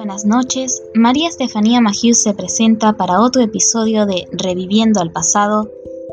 [0.00, 0.82] buenas noches.
[0.94, 5.70] María Estefanía Magius se presenta para otro episodio de Reviviendo al pasado,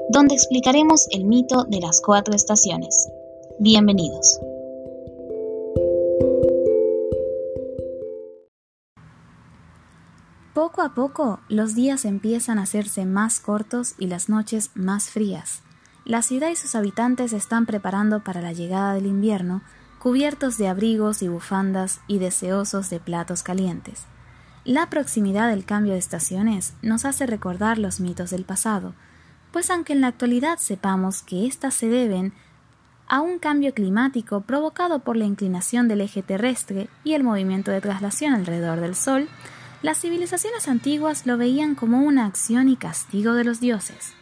[0.09, 3.07] donde explicaremos el mito de las cuatro estaciones.
[3.59, 4.41] Bienvenidos.
[10.53, 15.61] Poco a poco, los días empiezan a hacerse más cortos y las noches más frías.
[16.03, 19.61] La ciudad y sus habitantes están preparando para la llegada del invierno,
[19.99, 24.05] cubiertos de abrigos y bufandas y deseosos de platos calientes.
[24.63, 28.93] La proximidad del cambio de estaciones nos hace recordar los mitos del pasado,
[29.51, 32.33] pues aunque en la actualidad sepamos que éstas se deben
[33.07, 37.81] a un cambio climático provocado por la inclinación del eje terrestre y el movimiento de
[37.81, 39.29] traslación alrededor del Sol,
[39.81, 44.13] las civilizaciones antiguas lo veían como una acción y castigo de los dioses.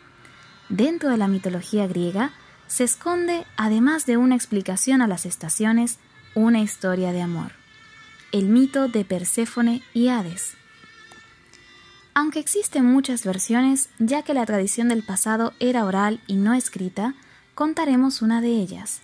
[0.70, 2.32] Dentro de la mitología griega,
[2.68, 6.00] se esconde, además de una explicación a las estaciones,
[6.34, 7.54] una historia de amor.
[8.32, 10.56] El mito de Perséfone y Hades.
[12.14, 17.14] Aunque existen muchas versiones, ya que la tradición del pasado era oral y no escrita,
[17.56, 19.02] contaremos una de ellas.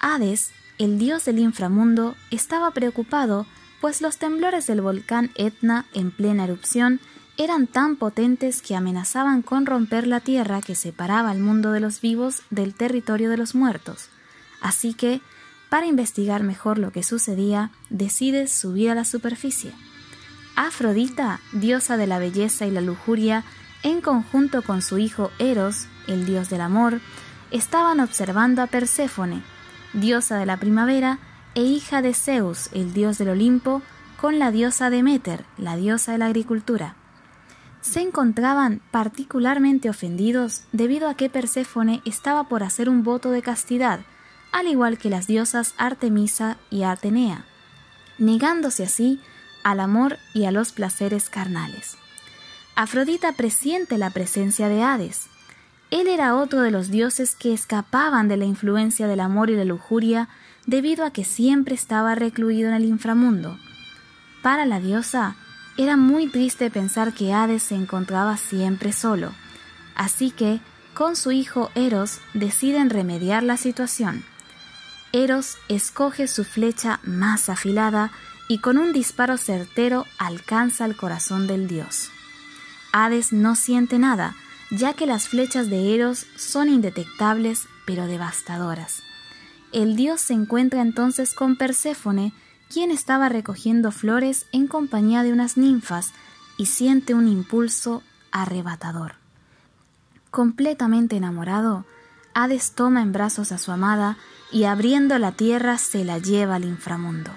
[0.00, 3.46] Hades, el dios del inframundo, estaba preocupado,
[3.80, 7.00] pues los temblores del volcán Etna en plena erupción
[7.36, 12.00] eran tan potentes que amenazaban con romper la tierra que separaba al mundo de los
[12.00, 14.08] vivos del territorio de los muertos.
[14.60, 15.20] Así que,
[15.68, 19.72] para investigar mejor lo que sucedía, decide subir a la superficie.
[20.54, 23.42] Afrodita, diosa de la belleza y la lujuria,
[23.82, 27.00] en conjunto con su hijo Eros, el dios del amor,
[27.50, 29.42] estaban observando a Perséfone,
[29.92, 31.18] diosa de la primavera
[31.56, 33.82] e hija de Zeus, el dios del Olimpo,
[34.20, 36.94] con la diosa Deméter, la diosa de la agricultura
[37.84, 44.00] se encontraban particularmente ofendidos debido a que Perséfone estaba por hacer un voto de castidad,
[44.52, 47.44] al igual que las diosas Artemisa y Atenea,
[48.16, 49.20] negándose así
[49.64, 51.98] al amor y a los placeres carnales.
[52.74, 55.26] Afrodita presiente la presencia de Hades.
[55.90, 59.64] Él era otro de los dioses que escapaban de la influencia del amor y la
[59.66, 60.30] lujuria
[60.64, 63.58] debido a que siempre estaba recluido en el inframundo.
[64.42, 65.36] Para la diosa,
[65.76, 69.32] era muy triste pensar que Hades se encontraba siempre solo,
[69.96, 70.60] así que,
[70.94, 74.24] con su hijo Eros, deciden remediar la situación.
[75.12, 78.12] Eros escoge su flecha más afilada
[78.48, 82.10] y con un disparo certero alcanza el corazón del dios.
[82.92, 84.36] Hades no siente nada,
[84.70, 89.02] ya que las flechas de Eros son indetectables pero devastadoras.
[89.72, 92.32] El dios se encuentra entonces con Perséfone,
[92.72, 96.12] quien estaba recogiendo flores en compañía de unas ninfas
[96.56, 99.16] y siente un impulso arrebatador.
[100.30, 101.84] Completamente enamorado,
[102.34, 104.18] Hades toma en brazos a su amada
[104.50, 107.30] y abriendo la tierra se la lleva al inframundo.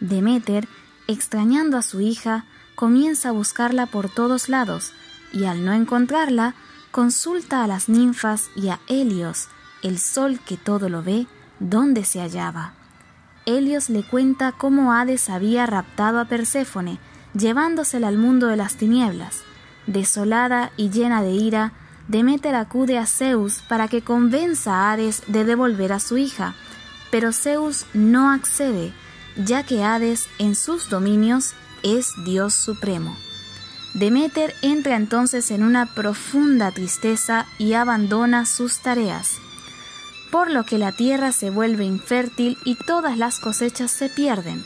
[0.00, 0.66] Deméter,
[1.06, 4.92] extrañando a su hija, comienza a buscarla por todos lados
[5.32, 6.54] y al no encontrarla,
[6.90, 9.48] consulta a las ninfas y a Helios,
[9.82, 11.26] el sol que todo lo ve,
[11.58, 12.74] dónde se hallaba.
[13.44, 16.98] Helios le cuenta cómo Hades había raptado a Perséfone,
[17.34, 19.42] llevándosela al mundo de las tinieblas.
[19.86, 21.72] Desolada y llena de ira,
[22.08, 26.54] Deméter acude a Zeus para que convenza a Hades de devolver a su hija,
[27.10, 28.92] pero Zeus no accede,
[29.36, 33.16] ya que Hades en sus dominios es Dios supremo.
[33.94, 39.38] Deméter entra entonces en una profunda tristeza y abandona sus tareas
[40.32, 44.64] por lo que la tierra se vuelve infértil y todas las cosechas se pierden.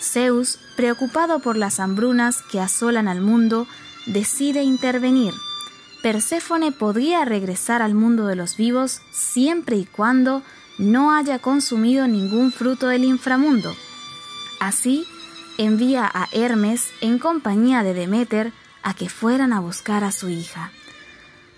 [0.00, 3.68] Zeus, preocupado por las hambrunas que asolan al mundo,
[4.06, 5.34] decide intervenir.
[6.02, 10.42] Perséfone podría regresar al mundo de los vivos siempre y cuando
[10.78, 13.76] no haya consumido ningún fruto del inframundo.
[14.60, 15.04] Así,
[15.58, 18.52] envía a Hermes en compañía de Deméter
[18.82, 20.72] a que fueran a buscar a su hija.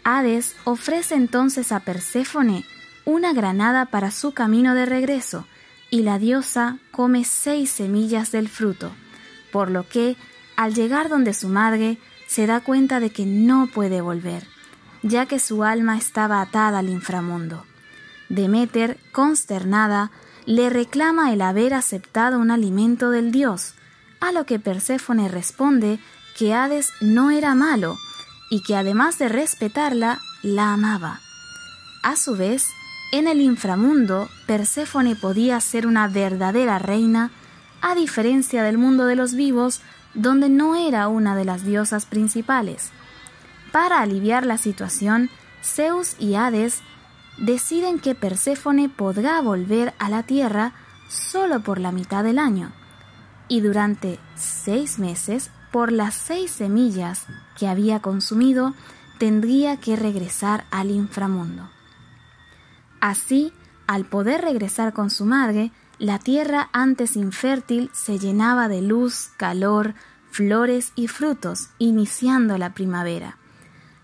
[0.02, 2.66] Hades ofrece entonces a Perséfone
[3.04, 5.46] una granada para su camino de regreso,
[5.90, 8.92] y la diosa come seis semillas del fruto,
[9.52, 10.16] por lo que,
[10.56, 14.46] al llegar donde su madre, se da cuenta de que no puede volver,
[15.02, 17.64] ya que su alma estaba atada al inframundo.
[18.28, 20.10] Deméter, consternada,
[20.46, 23.74] le reclama el haber aceptado un alimento del dios,
[24.20, 25.98] a lo que Perséfone responde
[26.36, 27.96] que Hades no era malo
[28.50, 31.20] y que además de respetarla, la amaba.
[32.02, 32.68] A su vez,
[33.12, 37.30] en el inframundo, Perséfone podía ser una verdadera reina,
[37.80, 39.80] a diferencia del mundo de los vivos,
[40.14, 42.90] donde no era una de las diosas principales.
[43.72, 45.30] Para aliviar la situación,
[45.62, 46.80] Zeus y Hades
[47.38, 50.72] deciden que Perséfone podrá volver a la Tierra
[51.08, 52.72] solo por la mitad del año.
[53.46, 57.26] y durante seis meses, por las seis semillas
[57.58, 58.72] que había consumido,
[59.18, 61.68] tendría que regresar al inframundo.
[63.04, 63.52] Así,
[63.86, 69.92] al poder regresar con su madre, la tierra antes infértil se llenaba de luz, calor,
[70.30, 73.36] flores y frutos, iniciando la primavera.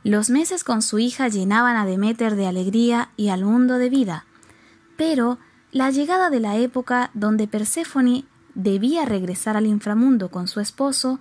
[0.04, 4.26] Los meses con su hija llenaban a Demeter de alegría y al mundo de vida.
[4.98, 5.38] Pero
[5.72, 11.18] la llegada de la época donde Perséfone debía regresar al inframundo con su esposo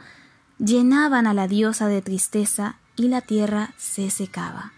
[0.58, 4.74] llenaban a la diosa de tristeza y la tierra se secaba.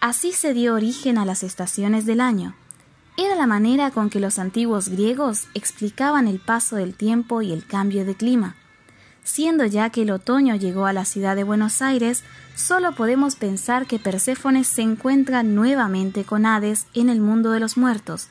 [0.00, 2.54] Así se dio origen a las estaciones del año.
[3.18, 7.66] Era la manera con que los antiguos griegos explicaban el paso del tiempo y el
[7.66, 8.56] cambio de clima.
[9.24, 12.24] Siendo ya que el otoño llegó a la ciudad de Buenos Aires,
[12.54, 17.76] solo podemos pensar que Perséfone se encuentra nuevamente con Hades en el mundo de los
[17.76, 18.28] muertos,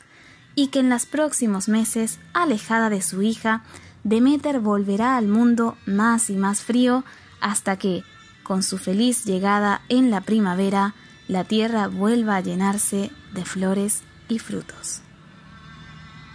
[0.56, 3.62] y que en los próximos meses, alejada de su hija,
[4.04, 7.06] Demeter volverá al mundo más y más frío
[7.42, 8.04] hasta que,
[8.42, 10.96] con su feliz llegada en la primavera,
[11.30, 15.04] la tierra vuelva a llenarse de flores y frutos.